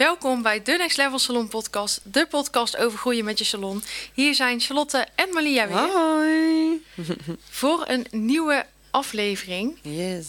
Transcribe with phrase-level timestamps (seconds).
[0.00, 3.82] Welkom bij de Next Level Salon podcast, de podcast over groeien met je salon.
[4.12, 6.84] Hier zijn Charlotte en Malia weer Hoi.
[7.50, 9.78] voor een nieuwe aflevering.
[9.82, 10.26] Yes.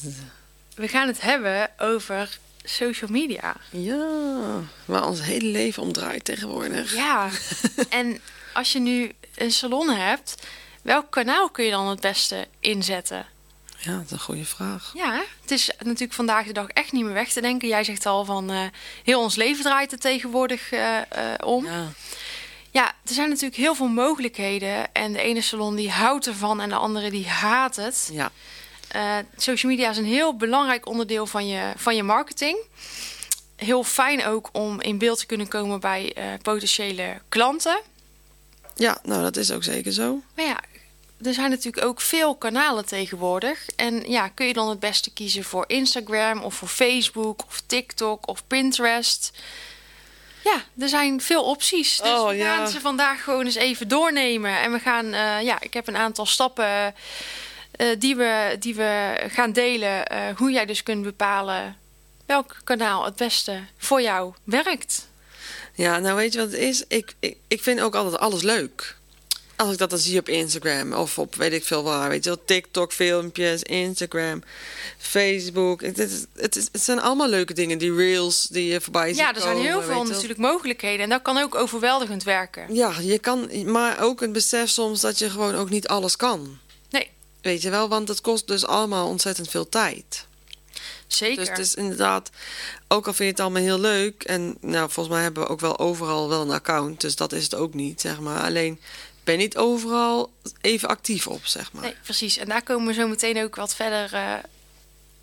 [0.75, 3.55] We gaan het hebben over social media.
[3.70, 6.95] Ja, waar ons hele leven om draait tegenwoordig.
[6.95, 7.30] Ja,
[7.89, 8.19] en
[8.53, 10.35] als je nu een salon hebt,
[10.81, 13.25] welk kanaal kun je dan het beste inzetten?
[13.81, 14.91] Ja, dat is een goede vraag.
[14.94, 17.67] Ja, het is natuurlijk vandaag de dag echt niet meer weg te denken.
[17.67, 18.64] Jij zegt al van eh,
[19.03, 21.06] heel ons leven draait er tegenwoordig eh, eh,
[21.45, 21.66] om.
[21.66, 21.91] Ja,
[22.72, 24.94] Ja, er zijn natuurlijk heel veel mogelijkheden.
[24.94, 28.09] En de ene salon die houdt ervan en de andere die haat het.
[28.11, 28.31] ja.
[29.38, 32.58] Social media is een heel belangrijk onderdeel van je, van je marketing.
[33.56, 37.80] Heel fijn ook om in beeld te kunnen komen bij potentiële klanten.
[38.75, 40.22] ja nou dat is ook zeker zo.
[40.36, 40.59] Maar ja,
[41.23, 43.66] er zijn natuurlijk ook veel kanalen tegenwoordig.
[43.75, 48.28] En ja, kun je dan het beste kiezen voor Instagram of voor Facebook of TikTok
[48.28, 49.31] of Pinterest?
[50.44, 51.97] Ja, er zijn veel opties.
[51.97, 52.55] Dus Oh, we ja.
[52.55, 54.59] gaan ze vandaag gewoon eens even doornemen.
[54.59, 56.95] En we gaan, eh, ja, ik heb een aantal stappen
[57.72, 60.08] eh, die, we, die we gaan delen.
[60.08, 61.78] eh, hoe jij dus kunt bepalen
[62.25, 65.08] welk kanaal het beste voor jou werkt.
[65.73, 66.83] Ja, nou weet je wat het is?
[66.88, 68.97] Ik, ik, ik vind ook altijd alles leuk.
[69.62, 72.09] Als ik dat dan zie op Instagram of op weet ik veel waar.
[72.09, 74.44] Weet je wel, TikTok filmpjes, Instagram,
[74.98, 75.81] Facebook.
[75.81, 77.78] Het, is, het, is, het zijn allemaal leuke dingen.
[77.78, 81.00] Die reels die je voorbij ziet Ja, er zijn komen, heel veel natuurlijk mogelijkheden.
[81.03, 82.75] En dat kan ook overweldigend werken.
[82.75, 86.58] Ja, je kan, maar ook het besef soms dat je gewoon ook niet alles kan.
[86.90, 87.09] Nee,
[87.41, 90.25] Weet je wel, want het kost dus allemaal ontzettend veel tijd.
[91.08, 91.35] zeker.
[91.38, 92.30] Dus het is inderdaad,
[92.88, 94.24] ook al vind je het allemaal heel leuk.
[94.24, 97.02] En nou, volgens mij hebben we ook wel overal wel een account.
[97.02, 98.41] Dus dat is het ook niet, zeg maar.
[98.41, 98.80] Alleen
[99.24, 101.84] ben niet overal even actief op, zeg maar.
[101.84, 102.38] Nee, precies.
[102.38, 104.34] En daar komen we zo meteen ook wat verder eh,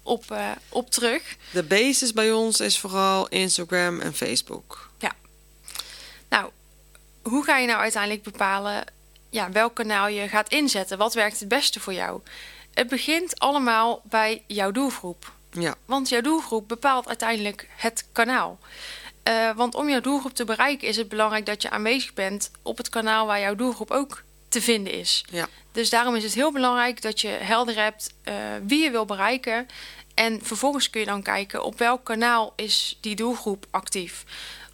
[0.03, 1.37] op, eh, op terug.
[1.51, 4.87] De basis bij ons is vooral Instagram en Facebook.
[6.29, 6.51] Nou,
[7.23, 8.85] hoe ga je nou uiteindelijk bepalen
[9.31, 10.99] ja, welk kanaal je gaat inzetten?
[10.99, 12.21] Wat werkt het beste voor jou?
[12.75, 15.33] Het begint allemaal bij jouw doelgroep.
[15.51, 18.59] Ja, Want jouw doelgroep bepaalt uiteindelijk het kanaal.
[19.29, 22.77] Eh, want om jouw doelgroep te bereiken is het belangrijk dat je aanwezig bent op
[22.77, 25.25] het kanaal waar jouw doelgroep ook te vinden is.
[25.31, 28.35] ja, Dus daarom is het heel belangrijk dat je helder hebt eh,
[28.67, 29.67] wie je wil bereiken.
[30.15, 34.25] En vervolgens kun je dan kijken op welk kanaal is die doelgroep actief.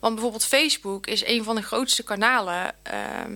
[0.01, 2.75] Want bijvoorbeeld Facebook is een van de grootste kanalen.
[2.83, 3.33] ehm,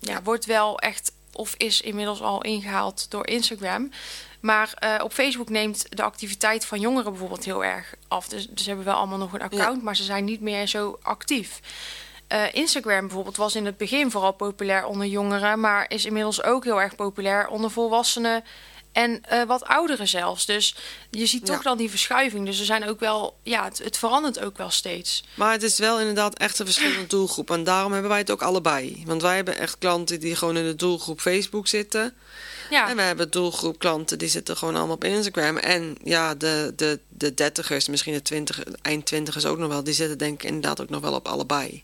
[0.00, 3.90] ja, wordt wel echt of is inmiddels al ingehaald door Instagram.
[4.40, 8.28] Maar eh, op Facebook neemt de activiteit van jongeren bijvoorbeeld heel erg af.
[8.28, 10.98] Dus, dus ze hebben wel allemaal nog een account, maar ze zijn niet meer zo
[11.02, 11.60] actief.
[12.26, 16.64] Eh, Instagram bijvoorbeeld was in het begin vooral populair onder jongeren, maar is inmiddels ook
[16.64, 18.44] heel erg populair onder volwassenen
[18.94, 20.46] en eh, wat ouderen zelfs.
[20.46, 20.74] Dus
[21.10, 21.62] je ziet toch Ja.
[21.62, 22.46] dan die verschuiving.
[22.46, 25.24] Dus er zijn ook wel, ja, het, het verandert ook wel steeds.
[25.34, 27.50] maar het is wel inderdaad echt een verschillende doelgroep.
[27.50, 29.02] En daarom hebben wij het ook allebei.
[29.06, 32.14] Want wij hebben echt klanten die gewoon in de doelgroep Facebook zitten.
[32.70, 35.56] Ja, En we hebben doelgroep klanten die zitten gewoon allemaal op Instagram.
[35.56, 39.84] En ja, de, de, de dertigers, misschien de twintig, eind twintigers ook nog wel.
[39.84, 41.82] Die zitten denk ik inderdaad ook nog wel op allebei.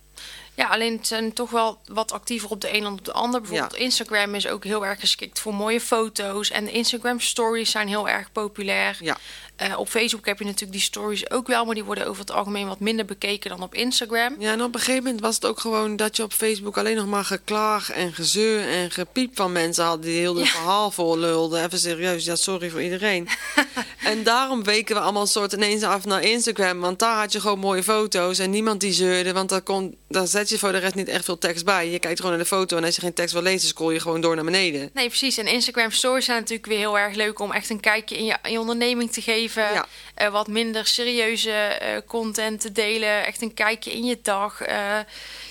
[0.54, 3.40] Ja, alleen het zijn toch wel wat actiever op de een dan op de ander.
[3.40, 6.50] Bijvoorbeeld Instagram is ook heel erg geschikt voor mooie foto's.
[6.50, 8.96] En de Instagram stories zijn heel erg populair.
[9.00, 9.16] Ja,
[9.60, 12.30] Eh, op Facebook heb je natuurlijk die stories ook wel, maar die worden over het
[12.32, 14.36] algemeen wat minder bekeken dan op Instagram.
[14.38, 16.96] ja, en op een gegeven moment was het ook gewoon dat je op Facebook alleen
[16.96, 20.50] nog maar geklaag en gezeur en gepiep van mensen had die heel het Ja.
[20.50, 21.64] verhaal voorlulden.
[21.64, 23.28] Even serieus, ja, sorry voor iedereen.
[24.04, 27.40] en daarom weken we allemaal een soort ineens af naar Instagram, want daar had je
[27.40, 30.78] gewoon mooie foto's en niemand die zeurde, want daar, kon, daar zet je voor de
[30.78, 31.90] rest niet echt veel tekst bij.
[31.90, 34.00] Je kijkt gewoon naar de foto en als je geen tekst wil lezen, scroll je
[34.00, 34.90] gewoon door naar beneden.
[34.94, 35.38] Nee, precies.
[35.38, 38.36] En Instagram stories zijn natuurlijk weer heel erg leuk om echt een kijkje in je,
[38.42, 39.48] in je onderneming te geven.
[39.54, 39.86] Ja.
[40.14, 43.26] Eh, wat minder serieuze eh, content te delen.
[43.26, 44.60] Echt een kijkje in je dag.
[44.60, 44.76] Eh,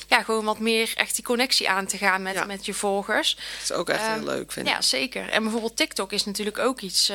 [0.07, 2.45] ja, gewoon wat meer echt die connectie aan te gaan met, Ja.
[2.45, 3.35] met je volgers.
[3.35, 4.73] Dat is ook echt Ehm, heel leuk, vind ik.
[4.73, 5.29] Ja, zeker.
[5.29, 7.11] En bijvoorbeeld TikTok is natuurlijk ook iets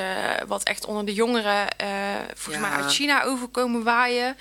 [0.46, 1.66] wat echt onder de jongeren,
[2.34, 2.70] volgens Ja.
[2.70, 4.36] mij uit China overkomen waaien.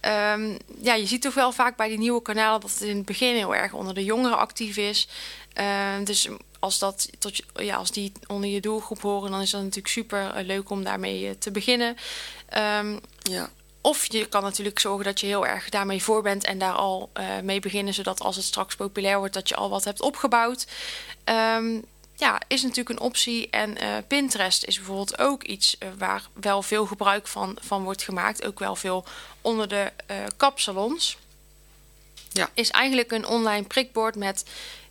[0.00, 3.06] Ehm, ja, je ziet toch wel vaak bij die nieuwe kanalen dat het in het
[3.06, 5.08] begin heel erg onder de jongeren actief is.
[5.52, 6.28] Ehm, dus
[6.58, 9.88] als, dat tot je, ja, als die onder je doelgroep horen, dan is dat natuurlijk
[9.88, 11.96] super eh, leuk om daarmee eh, te beginnen.
[12.48, 13.50] Ehm, Ja.
[13.80, 17.10] of je kan natuurlijk zorgen dat je heel erg daarmee voor bent en daar al
[17.12, 20.66] eh, mee beginnen, zodat als het straks populair wordt, dat je al wat hebt opgebouwd.
[21.24, 21.80] Ehm,
[22.16, 23.50] ja, is natuurlijk een optie.
[23.50, 23.76] En
[24.06, 28.44] Pinterest is bijvoorbeeld ook iets waar wel veel gebruik van, van wordt gemaakt.
[28.44, 29.04] Ook wel veel
[29.40, 29.92] onder de
[30.36, 31.16] kapsalons.
[32.32, 32.50] Ja.
[32.54, 34.44] Is eigenlijk een online prikbord met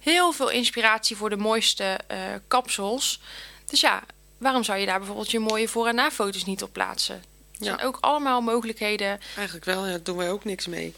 [0.08, 2.18] heel veel inspiratie voor de mooiste eh,
[2.48, 3.20] kapsels.
[3.66, 4.04] Dus ja,
[4.38, 7.16] waarom zou je daar bijvoorbeeld je mooie voor- en na-foto's niet op plaatsen?
[7.16, 7.24] Er
[7.66, 7.66] Ja.
[7.66, 9.20] zijn ook allemaal mogelijkheden.
[9.36, 10.94] Eigenlijk wel, ja, daar doen wij ook niks mee.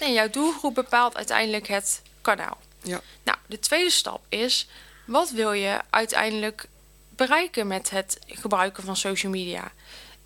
[0.00, 2.58] Nee, jouw doelgroep bepaalt uiteindelijk het kanaal.
[2.82, 3.00] Ja.
[3.22, 4.68] Nou, de tweede stap is:
[5.06, 6.68] wat wil je uiteindelijk
[7.16, 9.72] bereiken met het gebruiken van social media?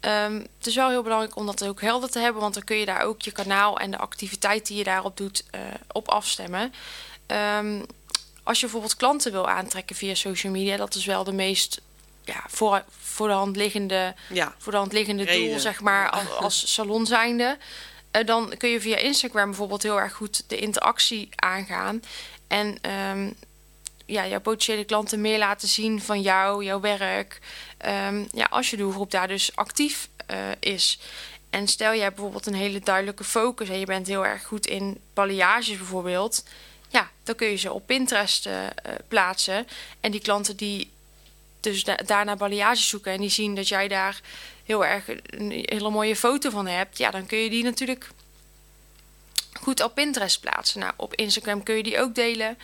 [0.00, 2.76] Ehm, het is wel heel belangrijk om dat ook helder te hebben, want dan kun
[2.76, 5.60] je daar ook je kanaal en de activiteit die je daarop doet eh,
[5.92, 6.72] op afstemmen.
[7.26, 7.82] Ehm,
[8.44, 11.80] als je bijvoorbeeld klanten wil aantrekken via social media, dat is wel de meest
[12.24, 16.36] ja, voor, voor de hand liggende Ja, voor de hand liggende doel, zeg maar, als,
[16.36, 17.58] als salon zijnde.
[18.10, 22.02] Eh, dan kun je via Instagram bijvoorbeeld heel erg goed de interactie aangaan.
[22.48, 23.30] En ehm,
[24.06, 27.38] ja, jouw potentiële klanten meer laten zien van jou, jouw werk.
[27.78, 30.98] Ehm, ja, als je doelgroep daar dus actief eh, is.
[31.50, 34.66] En stel je hebt bijvoorbeeld een hele duidelijke focus en je bent heel erg goed
[34.66, 36.44] in balayages bijvoorbeeld.
[37.24, 38.72] Dan kun je ze op Pinterest eh, eh,
[39.08, 39.66] plaatsen.
[40.00, 40.90] En die klanten die
[41.60, 44.20] dus da daarna balayage zoeken en die zien dat jij daar
[44.64, 48.08] heel erg een hele mooie foto van hebt, ja, dan kun je die natuurlijk
[49.52, 50.80] goed op Pinterest plaatsen.
[50.80, 52.58] Nou, op Instagram kun je die ook delen,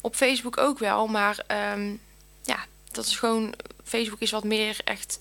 [0.00, 1.94] op Facebook ook wel, maar ehm,
[2.42, 3.54] ja, dat is gewoon
[3.84, 5.18] Facebook is wat meer echt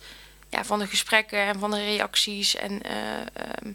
[0.49, 3.71] ja, van de gesprekken en van de reacties en eh, ehm,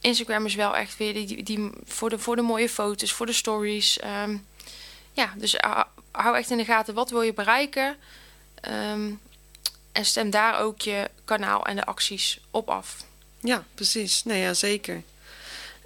[0.00, 3.26] Instagram is wel echt weer die, die, die voor, de, voor de mooie foto's, voor
[3.26, 3.98] de stories.
[3.98, 4.36] ehm.
[5.12, 7.96] ja, dus hou- hou echt in de gaten wat wil je bereiken.
[8.60, 9.10] Ehm,
[9.92, 12.96] en stem daar ook je kanaal en de acties op af.
[13.40, 14.24] Ja, precies.
[14.24, 15.02] Nee, ja, zeker.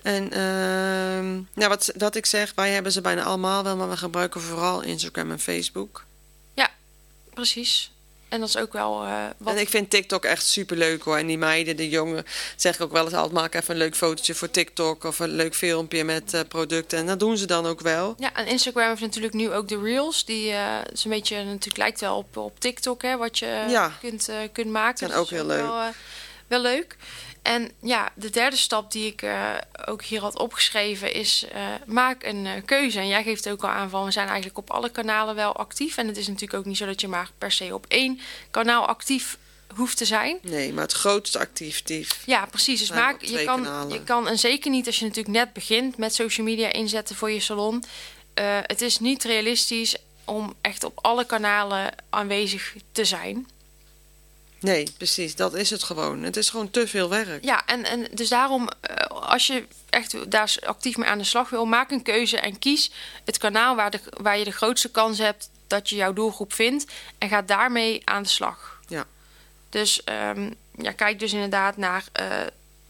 [0.02, 3.96] En ehm, ja, wat, wat ik zeg, wij hebben ze bijna allemaal wel, maar we
[3.96, 6.04] gebruiken vooral Instagram en Facebook.
[7.34, 7.90] Precies.
[8.32, 9.54] En dat is ook wel eh, wat.
[9.54, 11.16] En ik vind TikTok echt super leuk hoor.
[11.16, 12.24] En die meiden, de jongen,
[12.56, 15.28] zeg ik ook wel eens altijd, maak even een leuk fotootje voor TikTok of een
[15.30, 16.98] leuk filmpje met eh, producten.
[16.98, 18.14] En dat doen ze dan ook wel.
[18.18, 20.24] Ja, en Instagram heeft natuurlijk nu ook de Reels.
[20.24, 23.92] Die eh is een beetje, natuurlijk lijkt wel op, op TikTok, hè, wat je Ja.
[24.00, 25.08] kunt, kunt maken.
[25.08, 25.60] Dus ook is heel leuk.
[25.60, 25.90] Wel,
[26.46, 26.96] wel leuk.
[27.42, 29.54] En ja, de derde stap die ik eh,
[29.86, 32.98] ook hier had opgeschreven is: eh, maak een eh, keuze.
[32.98, 35.96] En jij geeft ook al aan van we zijn eigenlijk op alle kanalen wel actief.
[35.96, 38.86] En het is natuurlijk ook niet zo dat je maar per se op één kanaal
[38.86, 39.38] actief
[39.74, 40.38] hoeft te zijn.
[40.42, 41.82] Nee, maar het grootste actief.
[42.26, 42.78] Ja, precies.
[42.78, 43.92] Dus maak, je, kan, kanalen.
[43.92, 47.30] je kan, en zeker niet als je natuurlijk net begint met social media inzetten voor
[47.30, 47.84] je salon.
[48.66, 53.46] Het is niet realistisch om echt op alle kanalen aanwezig te zijn.
[54.62, 55.36] Nee, precies.
[55.36, 56.22] Dat is het gewoon.
[56.22, 57.44] Het is gewoon te veel werk.
[57.44, 61.50] Ja, en, en dus daarom, eh, als je echt daar actief mee aan de slag
[61.50, 62.90] wil, maak een keuze en kies
[63.24, 66.86] het kanaal waar, de, waar je de grootste kans hebt dat je jouw doelgroep vindt.
[67.18, 68.80] En ga daarmee aan de slag.
[68.88, 69.06] Ja.
[69.68, 72.26] Dus ehm, ja, kijk dus inderdaad naar eh,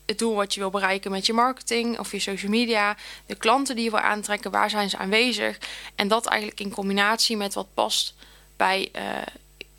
[0.07, 2.97] het doel wat je wil bereiken met je marketing of je social media.
[3.27, 5.59] De klanten die je wil aantrekken, waar zijn ze aanwezig?
[5.95, 8.15] En dat eigenlijk in combinatie met wat past
[8.57, 9.05] bij eh,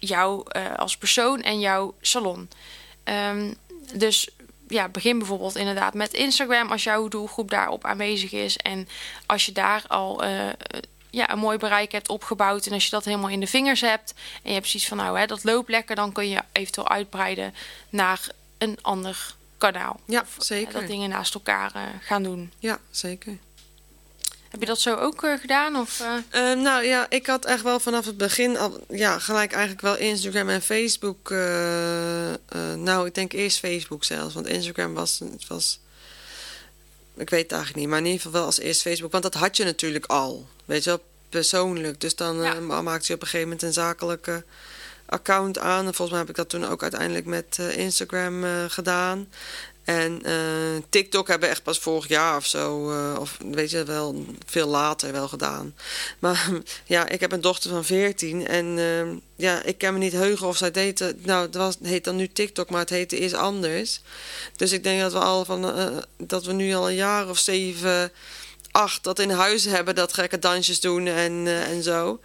[0.07, 2.49] jou eh, als persoon en jouw salon.
[3.03, 3.53] Ehm,
[3.93, 4.29] dus
[4.67, 8.57] ja, begin bijvoorbeeld inderdaad met Instagram als jouw doelgroep daarop aanwezig is.
[8.57, 8.87] En
[9.25, 10.49] als je daar al eh,
[11.09, 12.65] ja, een mooi bereik hebt opgebouwd.
[12.65, 14.13] En als je dat helemaal in de vingers hebt.
[14.43, 15.95] En je hebt zoiets van nou hè, dat loopt lekker.
[15.95, 17.53] Dan kun je eventueel uitbreiden
[17.89, 19.99] naar een ander kanaal.
[20.05, 20.73] Ja, eh, zeker.
[20.73, 22.51] dat dingen naast elkaar gaan doen.
[22.59, 23.37] Ja, zeker.
[24.53, 25.75] Heb je dat zo ook eh, gedaan?
[25.75, 26.15] Of, eh?
[26.51, 29.97] Ehm, nou ja, ik had echt wel vanaf het begin al, ja, gelijk eigenlijk wel
[29.97, 31.31] Instagram en Facebook.
[31.31, 32.37] eh, eh,
[32.77, 35.79] nou, ik denk eerst Facebook zelfs, want Instagram was, het was,
[37.15, 39.33] ik weet het eigenlijk niet, maar in ieder geval wel als eerst Facebook, want dat
[39.33, 42.01] had je natuurlijk al, weet je wel, persoonlijk.
[42.01, 42.59] Dus dan eh, Ja.
[42.59, 44.43] ma- maakte je op een gegeven moment een zakelijke
[45.05, 45.85] account aan.
[45.85, 49.27] En volgens mij heb ik dat toen ook uiteindelijk met eh, Instagram eh, gedaan.
[49.83, 50.33] En eh,
[50.89, 54.67] TikTok hebben we echt pas vorig jaar of zo, eh, of weet je wel, veel
[54.67, 55.75] later wel gedaan.
[56.19, 56.49] Maar
[56.85, 60.47] ja, ik heb een dochter van 14 en eh, ja, ik kan me niet heugen
[60.47, 63.35] of zij deed, het- nou, het was, heet dan nu TikTok, maar het heette eerst
[63.35, 64.01] anders.
[64.55, 65.87] Dus ik denk dat we al van, eh,
[66.17, 68.11] dat we nu al een jaar of zeven,
[68.73, 72.19] acht dat in huis hebben, dat gekke dansjes doen en, eh, en zo.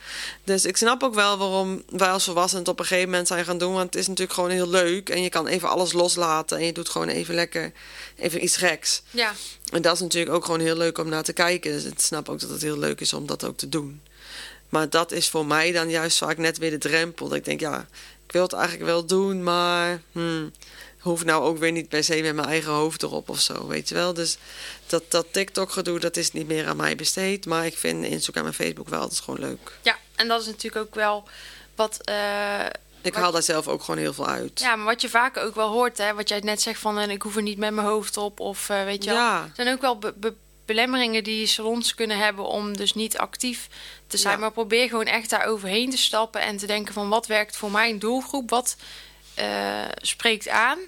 [0.45, 3.45] Dus ik snap ook wel waarom wij als volwassenen het op een gegeven moment zijn
[3.45, 3.73] gaan doen.
[3.73, 5.09] Want het is natuurlijk gewoon heel leuk.
[5.09, 6.59] En je kan even alles loslaten.
[6.59, 7.73] En je doet gewoon even lekker
[8.17, 9.03] even iets geks.
[9.11, 9.33] ja,
[9.73, 11.73] En dat is natuurlijk ook gewoon heel leuk om naar te kijken.
[11.73, 14.01] Dus ik snap ook dat het heel leuk is om dat ook te doen.
[14.69, 17.29] Maar dat is voor mij dan juist vaak net weer de drempel.
[17.29, 17.87] Dat ik denk, ja,
[18.27, 20.53] ik wil het eigenlijk wel doen, maar hmm,
[21.09, 23.89] hoef nou ook weer niet per se met mijn eigen hoofd erop of zo, weet
[23.89, 24.15] je wel.
[24.15, 24.37] Dus
[24.87, 27.47] dat, dat TikTok-gedoe, dat is niet meer aan mij besteed.
[27.47, 29.79] Maar ik vind Instagram en Facebook wel altijd gewoon leuk.
[29.83, 31.29] Ja, en dat is natuurlijk ook wel
[31.75, 31.99] wat.
[32.05, 32.65] eh,
[33.03, 34.61] Ik Wat- haal daar zelf ook gewoon heel veel uit.
[34.61, 37.11] ja, maar wat je vaak ook wel hoort, hè, wat jij net zegt van en
[37.11, 38.41] ik hoef er niet met mijn hoofd op.
[38.41, 39.19] Of eh, weet je wel.
[39.19, 39.43] Ja.
[39.43, 40.35] Er zijn ook wel be- be-
[40.65, 43.69] belemmeringen die salons kunnen hebben om dus niet actief
[44.07, 44.35] te zijn.
[44.35, 44.41] Ja.
[44.41, 47.71] Maar probeer gewoon echt daar overheen te stappen en te denken van wat werkt voor
[47.71, 48.77] mijn doelgroep, wat
[49.39, 50.79] eh, spreekt aan.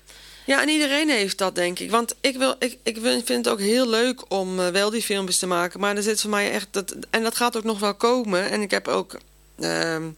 [0.47, 1.91] Ja, en iedereen heeft dat, denk ik.
[1.91, 5.39] Want ik, wil, ik, ik vind het ook heel leuk om eh, wel die filmpjes
[5.39, 5.81] te maken.
[5.81, 6.69] Maar er zit voor mij echt...
[6.71, 8.51] Dat, en dat gaat ook nog wel komen.
[8.51, 9.19] En ik heb ook
[9.59, 10.09] ehm,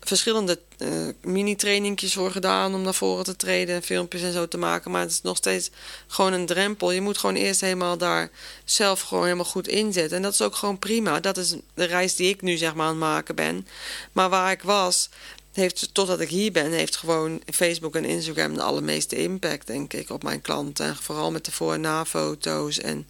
[0.00, 0.88] verschillende eh,
[1.22, 2.74] mini-trainingjes voor gedaan...
[2.74, 4.90] om naar voren te treden en filmpjes en zo te maken.
[4.90, 5.70] Maar het is nog steeds
[6.06, 6.90] gewoon een drempel.
[6.90, 8.30] Je moet gewoon eerst helemaal daar
[8.64, 10.16] zelf gewoon helemaal goed inzetten.
[10.16, 11.20] En dat is ook gewoon prima.
[11.20, 13.66] Dat is de reis die ik nu zeg maar aan het maken ben.
[14.12, 15.08] Maar waar ik was
[15.56, 20.10] heeft, totdat ik hier ben, heeft gewoon Facebook en Instagram de allermeeste impact, denk ik,
[20.10, 20.86] op mijn klanten.
[20.86, 23.06] En vooral met de voor- en na-foto's en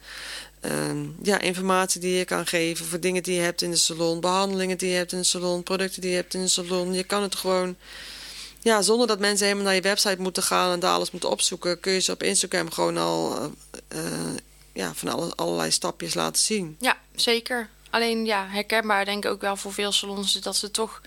[0.59, 4.19] ehm, ja, informatie die je kan geven voor dingen die je hebt in de salon,
[4.19, 6.93] behandelingen die je hebt in de salon, producten die je hebt in de salon.
[6.93, 7.75] Je kan het gewoon,
[8.61, 11.79] ja, zonder dat mensen helemaal naar je website moeten gaan en daar alles moeten opzoeken,
[11.79, 13.35] kun je ze op Instagram gewoon al
[13.87, 14.35] eh, eh,
[14.73, 16.75] ja, van alle, allerlei stapjes laten zien.
[16.79, 17.69] Ja, zeker.
[17.89, 21.01] Alleen ja, herkenbaar denk ik ook wel voor veel salons dat ze toch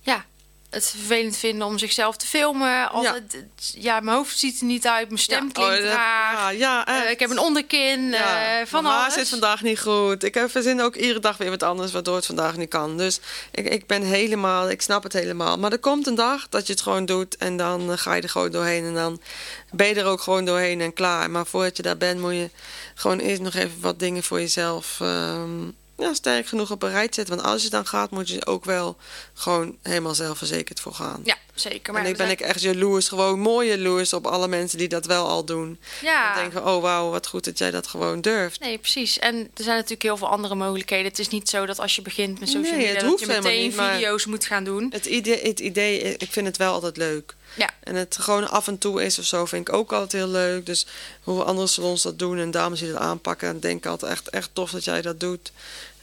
[0.00, 0.26] ja,
[0.72, 2.90] het vervelend vinden om zichzelf te filmen.
[2.90, 4.00] Altijd, het- ja.
[4.00, 6.54] mijn hoofd ziet er niet uit, mijn stem Ja, klinkt oh, dat- raar.
[6.54, 9.14] ja, ja, Eh, ik heb een onderkin, Ja, eh, van mijn haar alles.
[9.14, 10.24] zit vandaag niet goed.
[10.24, 12.96] Ik heb verzin ook iedere dag weer wat anders waardoor het vandaag niet kan.
[12.96, 15.58] Dus ik, ik ben helemaal, ik snap het helemaal.
[15.58, 18.22] Maar er komt een dag dat je het gewoon doet en dan eh, ga je
[18.22, 19.20] er gewoon doorheen en dan
[19.70, 21.30] ben je er ook gewoon doorheen en klaar.
[21.30, 22.50] Maar voordat je daar bent moet je
[22.94, 25.50] gewoon eerst nog even wat dingen voor jezelf ehm,
[26.02, 27.24] ja, sterk genoeg op een rijtje.
[27.24, 28.96] Want als je dan gaat moet je ook wel
[29.34, 31.20] gewoon helemaal zelfverzekerd voor gaan.
[31.24, 31.94] Ja, zeker.
[31.94, 35.06] en ja, ik ben ik echt jaloers, gewoon mooi jaloers op alle mensen die dat
[35.06, 35.78] wel al doen.
[36.02, 36.30] ja.
[36.30, 38.60] Ik denk van, oh wauw, wat goed dat jij dat gewoon durft.
[38.60, 39.18] Nee, precies.
[39.18, 41.06] En er zijn natuurlijk heel veel andere mogelijkheden.
[41.06, 43.00] Het is niet zo dat als je begint met social media...
[43.00, 44.86] dat je meteen niet, maar- video's moet gaan doen.
[44.92, 47.34] Het idee, het idee, ik vind het wel altijd leuk.
[47.56, 50.28] Ja, En het gewoon af en toe is of zo, vind ik ook altijd heel
[50.28, 50.66] leuk.
[50.66, 50.86] Dus
[51.22, 54.28] hoe andere salons dat doen en dames die dat aanpakken, dan denk ik altijd echt,
[54.28, 55.52] echt tof dat jij dat doet.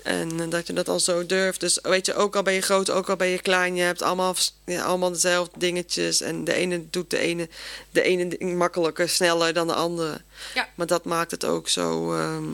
[0.03, 1.59] En eh, dat je dat al zo durft.
[1.59, 4.01] Dus weet je, ook al ben je groot, ook al ben je klein, je hebt
[4.01, 6.21] allemaal, ja, allemaal dezelfde dingetjes.
[6.21, 7.49] En de ene doet de ene,
[7.91, 10.21] de ene ding makkelijker, sneller dan de andere.
[10.53, 10.67] Ja.
[10.75, 12.47] Maar dat maakt het ook zo ehm,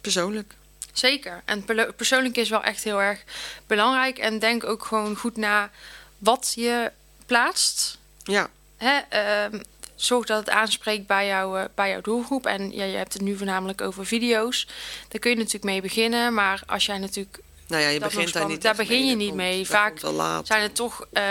[0.00, 0.54] persoonlijk.
[0.92, 1.42] zeker.
[1.44, 1.64] En
[1.96, 3.24] persoonlijk is wel echt heel erg
[3.66, 4.18] belangrijk.
[4.18, 5.70] En denk ook gewoon goed na
[6.18, 6.90] wat je
[7.26, 7.98] plaatst.
[8.22, 8.50] Ja,
[8.82, 9.60] Hè, ehm,
[9.96, 12.46] zorg dat het aanspreekt bij, jou, eh, bij jouw doelgroep.
[12.46, 14.66] En ja, je hebt het nu voornamelijk over video's.
[15.08, 16.34] Daar kun je natuurlijk mee beginnen.
[16.34, 19.16] Maar als jij natuurlijk nou ja, je Dat begint daar niet Daar begin je Dat
[19.18, 19.66] niet komt- mee.
[19.66, 19.98] Vaak
[20.44, 21.22] zijn het toch eh,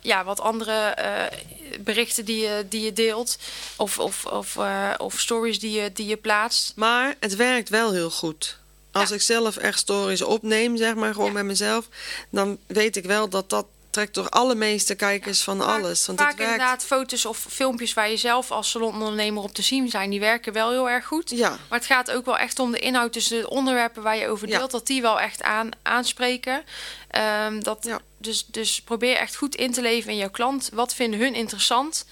[0.00, 1.38] ja, wat andere eh,
[1.80, 3.38] berichten die je, die je deelt.
[3.76, 4.58] Of, of, of,
[4.98, 6.72] of stories die je, die je plaatst.
[6.76, 8.58] Maar het werkt wel heel goed.
[8.92, 9.14] Als Ja.
[9.14, 11.32] ik zelf echt stories opneem, zeg maar, gewoon Ja.
[11.34, 11.88] met mezelf...
[12.30, 16.06] dan weet ik wel dat dat trekt door alle meeste kijkers van Vaak- alles.
[16.06, 16.52] Want vaak het werkt.
[16.52, 20.10] inderdaad foto's of filmpjes waar je zelf als salonondernemer op te zien zijn.
[20.10, 21.30] Die werken wel heel erg goed.
[21.30, 23.12] Ja, Maar het gaat ook wel echt om de inhoud.
[23.12, 24.58] Dus de onderwerpen waar je over Ja.
[24.58, 26.62] deelt, dat die wel echt aan, aanspreken.
[27.10, 28.00] Ehm, dat, Ja.
[28.18, 30.70] dus, dus probeer echt goed in te leven in jouw klant.
[30.72, 32.06] Wat vinden hun interessant?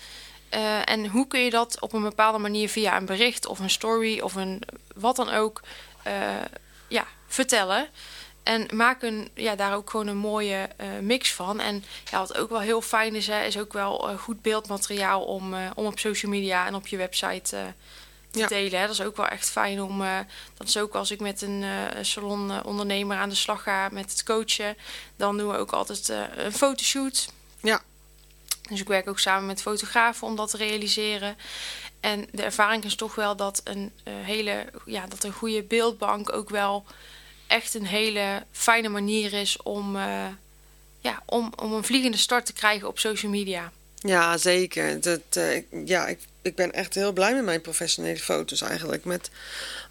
[0.48, 3.70] Eh, en hoe kun je dat op een bepaalde manier via een bericht of een
[3.70, 4.62] story of een
[4.94, 5.60] wat dan ook
[6.02, 6.12] eh,
[6.88, 7.88] ja, vertellen?
[8.48, 11.60] En maak een, ja, daar ook gewoon een mooie eh, mix van.
[11.60, 15.24] En ja, wat ook wel heel fijn is, hè, is ook wel eh, goed beeldmateriaal
[15.24, 17.64] om, eh, om op social media en op je website te
[18.32, 18.46] Ja.
[18.46, 18.80] delen.
[18.80, 18.86] Hè.
[18.86, 19.98] Dat is ook wel echt fijn om.
[20.56, 21.64] dat is ook als ik met een
[22.00, 24.76] salonondernemer aan de slag ga met het coachen.
[25.16, 27.28] Dan doen we ook altijd een fotoshoot.
[27.62, 27.80] ja,
[28.68, 31.36] Dus ik werk ook samen met fotografen om dat te realiseren.
[32.00, 36.50] En de ervaring is toch wel dat een hele, ja, dat een goede beeldbank ook
[36.50, 36.84] wel
[37.48, 40.26] echt een hele fijne manier is om, eh,
[41.00, 43.72] ja, om, om een vliegende start te krijgen op social media.
[43.94, 45.00] ja, zeker.
[45.00, 49.04] Dat, eh, ja, ik, ik ben echt heel blij met mijn professionele foto's eigenlijk.
[49.04, 49.30] Met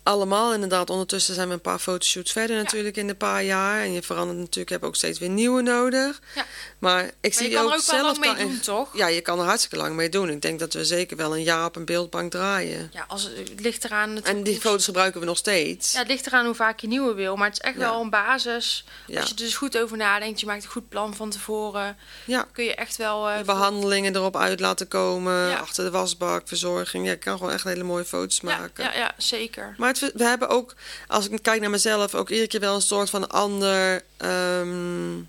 [0.08, 0.90] allemaal inderdaad.
[0.90, 3.82] Ondertussen zijn we een paar fotoshoots verder natuurlijk in een paar jaar.
[3.82, 6.22] En je verandert natuurlijk, je hebt ook steeds weer nieuwe nodig.
[6.36, 6.46] Ja.
[6.80, 8.20] Maar ik Maar zie je kan ook ook zelf...
[8.20, 8.98] mee doen, toch?
[8.98, 10.30] Ja, je kan er hartstikke lang mee doen.
[10.30, 12.90] Ik denk dat we zeker wel een jaar op een beeldbank draaien.
[12.94, 15.92] Ja, als, het ligt eraan En die hoe- foto's gebruiken we nog steeds.
[15.92, 17.36] Ja, het ligt eraan hoe vaak je nieuwe wil.
[17.36, 17.80] Maar het is echt Ja.
[17.90, 18.84] wel een basis.
[19.08, 19.20] Ja.
[19.20, 21.98] Als je er dus goed over nadenkt, je maakt een goed plan van tevoren.
[22.26, 22.48] Ja.
[22.52, 23.30] Kun je echt wel...
[23.30, 25.58] eh, De behandelingen erop uit laten komen.
[25.60, 27.06] Achter de wasbak, verzorging.
[27.06, 28.84] Ja, ik kan gewoon echt hele mooie foto's maken.
[28.84, 29.76] ja, ja, zeker.
[29.78, 30.76] Maar we hebben ook,
[31.08, 34.04] als ik kijk naar mezelf, ook iedere keer wel een soort van ander.
[34.18, 35.20] ehm,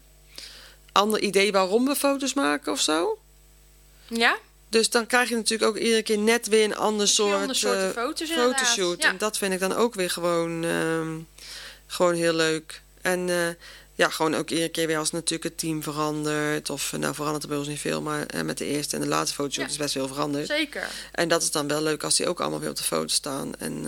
[0.93, 3.19] ander idee waarom we foto's maken of zo.
[4.07, 4.37] Ja?
[4.69, 8.03] Dus dan krijg je natuurlijk ook iedere keer net weer een ander soort soorten eh,
[8.03, 9.03] foto's fotoshoot.
[9.03, 9.09] Ja.
[9.09, 11.19] En dat vind ik dan ook weer gewoon, ehm,
[11.87, 12.83] gewoon heel leuk.
[13.03, 13.49] En eh,
[13.99, 16.71] ja, gewoon ook iedere keer weer als natuurlijk het team verandert.
[16.71, 19.03] Of eh, nou verandert er bij ons niet veel, maar eh, met de eerste en
[19.03, 19.71] de laatste fotoshoot Ja.
[19.71, 20.47] is best veel veranderd.
[20.47, 20.89] Zeker.
[21.13, 23.55] En dat is dan wel leuk als die ook allemaal weer op de foto staan
[23.57, 23.87] en,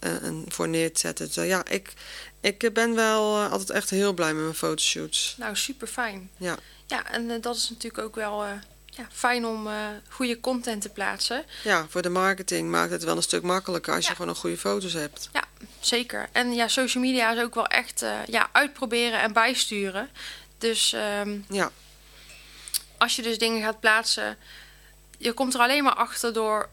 [0.00, 1.26] eh, en, voor neer te zetten.
[1.32, 1.92] Dus, ja, ik,
[2.40, 5.34] ik ben wel eh, altijd echt heel blij met mijn fotoshoots.
[5.38, 6.30] Nou, super fijn.
[6.36, 6.56] Ja.
[6.86, 8.50] Ja, en eh, dat is natuurlijk ook wel eh,
[8.96, 9.74] ja, fijn om eh,
[10.08, 11.44] goede content te plaatsen.
[11.62, 14.56] ja, voor de marketing maakt het wel een stuk makkelijker als je gewoon nog goede
[14.58, 15.28] foto's hebt.
[15.32, 15.44] Ja,
[15.80, 16.28] zeker.
[16.32, 20.10] En ja, social media is ook wel echt eh, ja, uitproberen en bijsturen.
[20.58, 21.70] Dus ehm, Ja,
[22.98, 24.36] als je dus dingen gaat plaatsen,
[25.18, 26.68] je komt er alleen maar achter door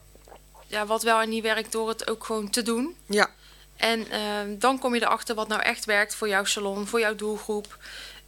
[0.66, 2.96] ja, wat wel en niet werkt, door het ook gewoon te doen.
[3.06, 3.30] ja,
[3.76, 7.14] En ehm, dan kom je erachter wat nou echt werkt voor jouw salon, voor jouw
[7.14, 7.78] doelgroep.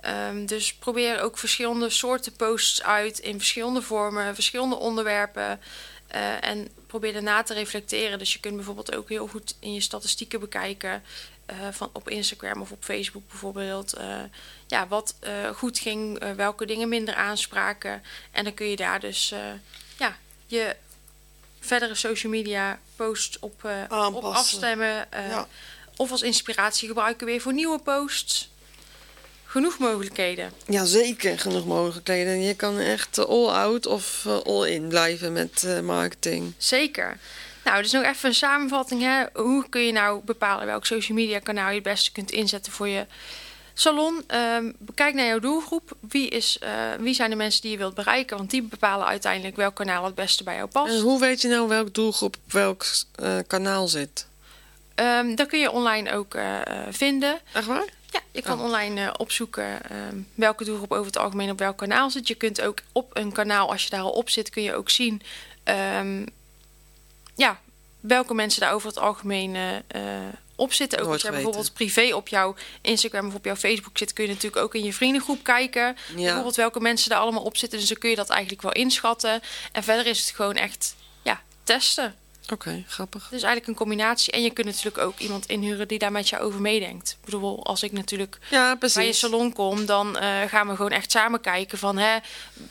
[0.05, 5.61] Ehm, dus probeer ook verschillende soorten posts uit in verschillende vormen, verschillende onderwerpen.
[6.07, 8.19] Eh, en probeer daarna te reflecteren.
[8.19, 11.03] Dus je kunt bijvoorbeeld ook heel goed in je statistieken bekijken.
[11.47, 13.93] eh, van op Instagram of op Facebook bijvoorbeeld.
[13.93, 14.21] eh,
[14.67, 15.15] ja, wat
[15.55, 18.03] goed ging, welke dingen minder aanspraken.
[18.31, 19.35] En dan kun je daar dus
[19.99, 20.77] ja, je
[21.61, 23.69] verdere social media posts op,
[24.13, 25.07] op afstemmen.
[25.11, 25.49] ja.
[25.97, 28.53] Of als inspiratie gebruiken weer voor nieuwe posts.
[29.55, 30.53] Genoeg mogelijkheden.
[30.67, 32.41] ja, zeker genoeg mogelijkheden.
[32.41, 36.53] Je kan echt eh, all out of eh, all in blijven met eh, marketing.
[36.57, 37.19] Zeker.
[37.65, 39.03] Nou, dus nog even een samenvatting.
[39.03, 39.25] Hè.
[39.33, 42.89] Hoe kun je nou bepalen welk social media kanaal je het beste kunt inzetten voor
[42.89, 43.07] je
[43.75, 44.25] salon?
[44.27, 45.97] Ehm, bekijk naar jouw doelgroep.
[46.09, 46.59] Wie, is,
[46.99, 48.37] wie zijn de mensen die je wilt bereiken?
[48.37, 50.95] Want die bepalen uiteindelijk welk kanaal het beste bij jou past.
[50.95, 52.87] En hoe weet je nou welk doelgroep op welk
[53.47, 54.27] kanaal zit?
[54.95, 56.37] Ehm, dat kun je online ook
[56.91, 57.39] vinden.
[57.53, 58.03] Echt waar?
[58.15, 58.65] Ja, je kan Oh.
[58.65, 62.29] online eh, opzoeken ehm, welke doelgroep over het algemeen op welk kanaal zit.
[62.29, 64.91] Je kunt ook op een kanaal, als je daar al op zit, kun je ook
[64.91, 65.23] zien
[65.65, 66.27] ehm,
[67.35, 67.61] ja,
[68.01, 70.99] welke mensen daar over het algemeen eh, eh, op zitten.
[70.99, 71.53] Ook Nooit als jij geweten.
[71.61, 74.85] bijvoorbeeld privé op jouw Instagram of op jouw Facebook zit, kun je natuurlijk ook in
[74.85, 75.97] je vriendengroep kijken.
[76.15, 77.79] Bijvoorbeeld welke mensen daar allemaal op zitten.
[77.79, 79.41] Dus dan kun je dat eigenlijk wel inschatten.
[79.73, 82.15] En verder is het gewoon echt ja, testen.
[82.53, 83.23] Oké, grappig.
[83.23, 84.33] Is eigenlijk een combinatie.
[84.33, 87.11] En je kunt natuurlijk ook iemand inhuren die daar met jou over meedenkt.
[87.11, 90.91] Ik bedoel, als ik natuurlijk Ja, bij je salon kom, dan eh, gaan we gewoon
[90.91, 92.19] echt samen kijken van hè,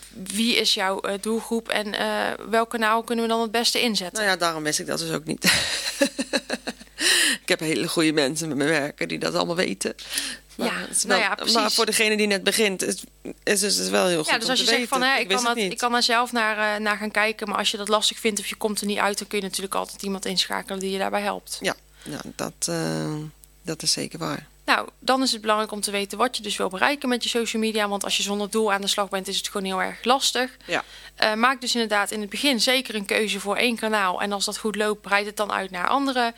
[0.10, 4.18] wie is jouw eh, doelgroep en eh, welk kanaal kunnen we dan het beste inzetten.
[4.24, 5.46] Nou ja, daarom wist ik dat dus ook niet.
[7.42, 9.96] ik heb hele goede mensen met me werken die dat allemaal weten.
[10.56, 11.56] Maar, Ja, het nou ja, precies.
[11.56, 13.04] maar voor degene die net begint, is,
[13.44, 15.38] is dus het wel heel goed ja, dus als je zegt van hè, ik, kan
[15.38, 15.72] het dat, niet.
[15.72, 18.40] ik kan daar zelf naar, eh, naar gaan kijken, maar als je dat lastig vindt
[18.40, 20.98] of je komt er niet uit, dan kun je natuurlijk altijd iemand inschakelen die je
[20.98, 21.58] daarbij helpt.
[21.62, 23.14] Ja, ja dat, eh,
[23.62, 24.48] dat is zeker waar.
[24.66, 27.30] Nou, dan is het belangrijk om te weten wat je dus wil bereiken met je
[27.30, 27.88] social media.
[27.88, 30.58] Want als je zonder doel aan de slag bent, is het gewoon heel erg lastig.
[30.66, 30.84] Ja.
[31.16, 34.22] Eh, maak dus inderdaad in het begin zeker een keuze voor één kanaal.
[34.22, 36.34] En als dat goed loopt, breid het dan uit naar andere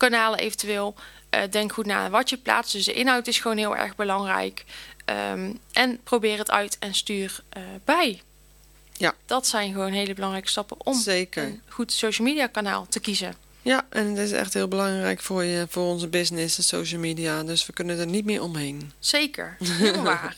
[0.00, 0.94] kanalen eventueel.
[1.30, 2.72] Eh, denk goed na wat je plaatst.
[2.72, 4.64] Dus de inhoud is gewoon heel erg belangrijk.
[5.04, 8.22] Ehm, en probeer het uit en stuur eh, bij.
[8.96, 9.14] Ja.
[9.26, 11.42] Dat zijn gewoon hele belangrijke stappen om Zeker.
[11.42, 13.34] een goed social media kanaal te kiezen.
[13.62, 17.42] Ja, en het is echt heel belangrijk voor, je, voor onze business, de social media.
[17.42, 18.92] Dus we kunnen er niet meer omheen.
[18.98, 20.36] Zeker, heel waar.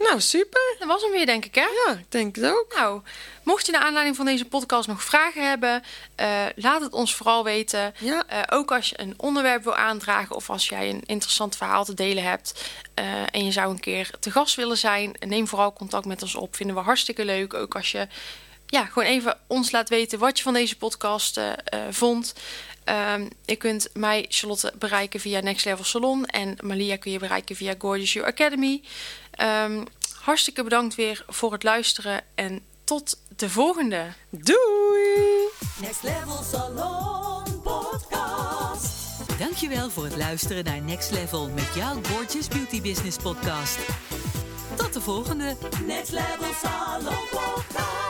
[0.00, 0.76] Nou, super.
[0.78, 1.60] Dat was hem weer, denk ik, hè?
[1.86, 2.74] Ja, ik denk het ook.
[2.74, 3.02] Nou,
[3.42, 5.82] mocht je naar aanleiding van deze podcast nog vragen hebben,
[6.14, 7.94] eh, laat het ons vooral weten.
[7.98, 8.24] Ja.
[8.26, 11.94] Eh, ook als je een onderwerp wil aandragen of als jij een interessant verhaal te
[11.94, 16.06] delen hebt eh, en je zou een keer te gast willen zijn, neem vooral contact
[16.06, 16.56] met ons op.
[16.56, 17.54] Vinden we hartstikke leuk.
[17.54, 18.08] Ook als je
[18.66, 21.40] ja, gewoon even ons laat weten wat je van deze podcast
[21.90, 22.34] vond.
[22.84, 26.26] Ehm, je kunt mij, Charlotte, bereiken via Next Level Salon.
[26.26, 28.80] En Malia kun je bereiken via Gorgeous You Academy.
[29.40, 29.84] Ehm,
[30.20, 32.22] hartstikke bedankt weer voor het luisteren.
[32.34, 34.06] En tot de volgende.
[34.30, 35.48] Doei!
[35.80, 39.38] Next Level Salon Podcast.
[39.38, 43.78] Dankjewel voor het luisteren naar Next Level met jouw Gorgeous Beauty Business podcast.
[44.76, 45.56] Tot de volgende!
[45.86, 48.09] Next Level Salon Podcast.